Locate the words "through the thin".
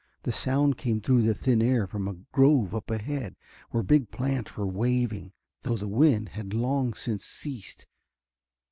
0.99-1.61